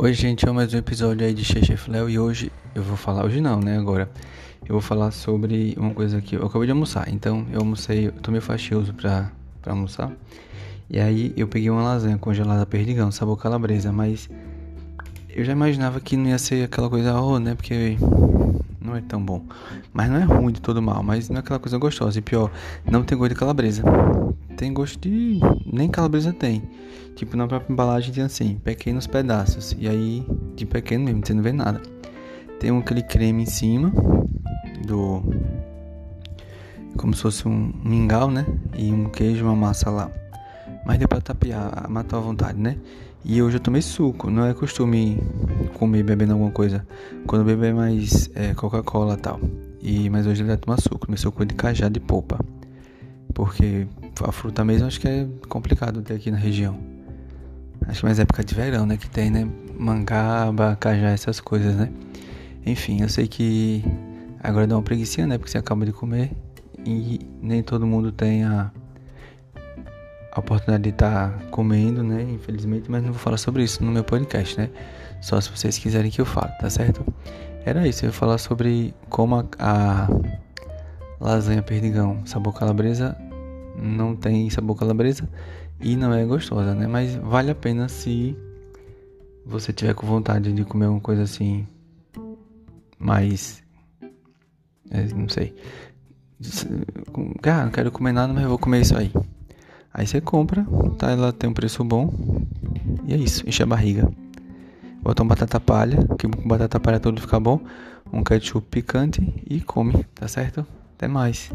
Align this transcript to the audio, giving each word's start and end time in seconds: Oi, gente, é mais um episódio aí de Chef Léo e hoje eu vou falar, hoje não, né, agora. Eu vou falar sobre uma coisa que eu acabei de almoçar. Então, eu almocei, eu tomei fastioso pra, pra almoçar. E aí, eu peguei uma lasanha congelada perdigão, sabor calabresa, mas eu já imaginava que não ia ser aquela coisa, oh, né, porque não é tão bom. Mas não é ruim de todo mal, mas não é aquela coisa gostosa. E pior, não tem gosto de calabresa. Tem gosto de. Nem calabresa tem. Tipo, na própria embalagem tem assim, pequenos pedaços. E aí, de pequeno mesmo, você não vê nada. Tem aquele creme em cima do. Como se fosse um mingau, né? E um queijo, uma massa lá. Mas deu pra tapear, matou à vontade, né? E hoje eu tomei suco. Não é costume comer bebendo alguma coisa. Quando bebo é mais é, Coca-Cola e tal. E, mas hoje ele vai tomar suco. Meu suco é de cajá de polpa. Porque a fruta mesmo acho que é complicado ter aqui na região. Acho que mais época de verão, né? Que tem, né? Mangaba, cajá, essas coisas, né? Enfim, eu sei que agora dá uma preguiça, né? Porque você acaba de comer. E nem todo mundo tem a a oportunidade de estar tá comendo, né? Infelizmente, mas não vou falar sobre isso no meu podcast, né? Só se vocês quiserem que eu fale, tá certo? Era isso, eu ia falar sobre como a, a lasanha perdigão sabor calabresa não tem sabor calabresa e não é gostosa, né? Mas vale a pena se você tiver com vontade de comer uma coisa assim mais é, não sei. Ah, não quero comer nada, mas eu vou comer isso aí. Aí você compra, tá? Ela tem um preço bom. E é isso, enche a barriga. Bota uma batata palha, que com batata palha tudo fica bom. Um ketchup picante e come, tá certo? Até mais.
Oi, 0.00 0.14
gente, 0.14 0.48
é 0.48 0.52
mais 0.52 0.72
um 0.72 0.78
episódio 0.78 1.26
aí 1.26 1.34
de 1.34 1.44
Chef 1.44 1.90
Léo 1.90 2.08
e 2.08 2.20
hoje 2.20 2.52
eu 2.72 2.84
vou 2.84 2.96
falar, 2.96 3.24
hoje 3.24 3.40
não, 3.40 3.58
né, 3.58 3.76
agora. 3.76 4.08
Eu 4.64 4.74
vou 4.74 4.80
falar 4.80 5.10
sobre 5.10 5.74
uma 5.76 5.92
coisa 5.92 6.20
que 6.20 6.36
eu 6.36 6.46
acabei 6.46 6.66
de 6.66 6.70
almoçar. 6.70 7.08
Então, 7.08 7.44
eu 7.50 7.58
almocei, 7.58 8.06
eu 8.06 8.12
tomei 8.12 8.40
fastioso 8.40 8.94
pra, 8.94 9.32
pra 9.60 9.72
almoçar. 9.72 10.12
E 10.88 11.00
aí, 11.00 11.34
eu 11.36 11.48
peguei 11.48 11.68
uma 11.68 11.82
lasanha 11.82 12.16
congelada 12.16 12.64
perdigão, 12.64 13.10
sabor 13.10 13.36
calabresa, 13.38 13.90
mas 13.90 14.30
eu 15.28 15.44
já 15.44 15.50
imaginava 15.50 15.98
que 15.98 16.16
não 16.16 16.28
ia 16.28 16.38
ser 16.38 16.62
aquela 16.62 16.88
coisa, 16.88 17.20
oh, 17.20 17.40
né, 17.40 17.56
porque 17.56 17.98
não 18.80 18.94
é 18.94 19.00
tão 19.00 19.20
bom. 19.20 19.42
Mas 19.92 20.08
não 20.08 20.18
é 20.18 20.22
ruim 20.22 20.52
de 20.52 20.60
todo 20.60 20.80
mal, 20.80 21.02
mas 21.02 21.28
não 21.28 21.38
é 21.38 21.40
aquela 21.40 21.58
coisa 21.58 21.76
gostosa. 21.76 22.16
E 22.16 22.22
pior, 22.22 22.52
não 22.88 23.02
tem 23.02 23.18
gosto 23.18 23.30
de 23.30 23.34
calabresa. 23.34 23.82
Tem 24.58 24.74
gosto 24.74 24.98
de. 24.98 25.38
Nem 25.64 25.88
calabresa 25.88 26.32
tem. 26.32 26.64
Tipo, 27.14 27.36
na 27.36 27.46
própria 27.46 27.72
embalagem 27.72 28.12
tem 28.12 28.24
assim, 28.24 28.56
pequenos 28.56 29.06
pedaços. 29.06 29.74
E 29.78 29.88
aí, 29.88 30.26
de 30.56 30.66
pequeno 30.66 31.04
mesmo, 31.04 31.24
você 31.24 31.32
não 31.32 31.42
vê 31.44 31.52
nada. 31.52 31.80
Tem 32.58 32.76
aquele 32.76 33.02
creme 33.02 33.44
em 33.44 33.46
cima 33.46 33.92
do. 34.84 35.22
Como 36.96 37.14
se 37.14 37.22
fosse 37.22 37.46
um 37.46 37.72
mingau, 37.84 38.32
né? 38.32 38.44
E 38.76 38.92
um 38.92 39.08
queijo, 39.08 39.44
uma 39.44 39.54
massa 39.54 39.90
lá. 39.90 40.10
Mas 40.84 40.98
deu 40.98 41.06
pra 41.06 41.20
tapear, 41.20 41.88
matou 41.88 42.18
à 42.18 42.22
vontade, 42.22 42.58
né? 42.58 42.76
E 43.24 43.40
hoje 43.40 43.58
eu 43.58 43.60
tomei 43.60 43.80
suco. 43.80 44.28
Não 44.28 44.44
é 44.44 44.52
costume 44.54 45.22
comer 45.74 46.02
bebendo 46.02 46.32
alguma 46.32 46.50
coisa. 46.50 46.84
Quando 47.28 47.44
bebo 47.44 47.64
é 47.64 47.72
mais 47.72 48.28
é, 48.34 48.54
Coca-Cola 48.54 49.14
e 49.14 49.18
tal. 49.18 49.40
E, 49.80 50.10
mas 50.10 50.26
hoje 50.26 50.42
ele 50.42 50.48
vai 50.48 50.56
tomar 50.56 50.80
suco. 50.80 51.06
Meu 51.08 51.16
suco 51.16 51.44
é 51.44 51.46
de 51.46 51.54
cajá 51.54 51.88
de 51.88 52.00
polpa. 52.00 52.40
Porque 53.32 53.86
a 54.24 54.32
fruta 54.32 54.64
mesmo 54.64 54.86
acho 54.86 55.00
que 55.00 55.08
é 55.08 55.26
complicado 55.48 56.02
ter 56.02 56.14
aqui 56.14 56.30
na 56.30 56.38
região. 56.38 56.78
Acho 57.86 58.00
que 58.00 58.06
mais 58.06 58.18
época 58.18 58.44
de 58.44 58.54
verão, 58.54 58.84
né? 58.86 58.96
Que 58.96 59.08
tem, 59.08 59.30
né? 59.30 59.48
Mangaba, 59.78 60.76
cajá, 60.80 61.10
essas 61.10 61.40
coisas, 61.40 61.74
né? 61.76 61.90
Enfim, 62.66 63.02
eu 63.02 63.08
sei 63.08 63.28
que 63.28 63.84
agora 64.42 64.66
dá 64.66 64.76
uma 64.76 64.82
preguiça, 64.82 65.26
né? 65.26 65.38
Porque 65.38 65.50
você 65.50 65.58
acaba 65.58 65.86
de 65.86 65.92
comer. 65.92 66.32
E 66.84 67.20
nem 67.40 67.62
todo 67.62 67.86
mundo 67.86 68.12
tem 68.12 68.44
a 68.44 68.70
a 70.32 70.40
oportunidade 70.40 70.84
de 70.84 70.90
estar 70.90 71.30
tá 71.30 71.44
comendo, 71.50 72.02
né? 72.02 72.22
Infelizmente, 72.22 72.90
mas 72.90 73.02
não 73.02 73.12
vou 73.12 73.20
falar 73.20 73.38
sobre 73.38 73.64
isso 73.64 73.82
no 73.82 73.90
meu 73.90 74.04
podcast, 74.04 74.58
né? 74.58 74.70
Só 75.20 75.40
se 75.40 75.50
vocês 75.50 75.78
quiserem 75.78 76.10
que 76.10 76.20
eu 76.20 76.26
fale, 76.26 76.52
tá 76.60 76.70
certo? 76.70 77.04
Era 77.64 77.86
isso, 77.86 78.04
eu 78.04 78.08
ia 78.08 78.12
falar 78.12 78.38
sobre 78.38 78.94
como 79.08 79.36
a, 79.36 79.44
a 79.58 80.08
lasanha 81.20 81.60
perdigão 81.60 82.24
sabor 82.24 82.54
calabresa 82.54 83.16
não 83.80 84.16
tem 84.16 84.50
sabor 84.50 84.76
calabresa 84.76 85.28
e 85.80 85.96
não 85.96 86.12
é 86.12 86.24
gostosa, 86.24 86.74
né? 86.74 86.86
Mas 86.86 87.14
vale 87.14 87.50
a 87.50 87.54
pena 87.54 87.88
se 87.88 88.36
você 89.46 89.72
tiver 89.72 89.94
com 89.94 90.06
vontade 90.06 90.52
de 90.52 90.64
comer 90.64 90.86
uma 90.86 91.00
coisa 91.00 91.22
assim 91.22 91.66
mais 92.98 93.62
é, 94.90 95.04
não 95.14 95.28
sei. 95.28 95.54
Ah, 97.42 97.64
não 97.64 97.70
quero 97.70 97.90
comer 97.90 98.12
nada, 98.12 98.32
mas 98.32 98.42
eu 98.42 98.48
vou 98.48 98.58
comer 98.58 98.80
isso 98.80 98.96
aí. 98.96 99.12
Aí 99.92 100.06
você 100.06 100.20
compra, 100.20 100.66
tá? 100.98 101.10
Ela 101.10 101.32
tem 101.32 101.50
um 101.50 101.54
preço 101.54 101.84
bom. 101.84 102.12
E 103.06 103.14
é 103.14 103.16
isso, 103.16 103.48
enche 103.48 103.62
a 103.62 103.66
barriga. 103.66 104.10
Bota 105.02 105.22
uma 105.22 105.30
batata 105.30 105.60
palha, 105.60 105.98
que 106.18 106.28
com 106.28 106.48
batata 106.48 106.78
palha 106.80 107.00
tudo 107.00 107.20
fica 107.20 107.38
bom. 107.38 107.60
Um 108.12 108.22
ketchup 108.22 108.66
picante 108.68 109.20
e 109.48 109.60
come, 109.60 110.04
tá 110.14 110.28
certo? 110.28 110.66
Até 110.94 111.08
mais. 111.08 111.50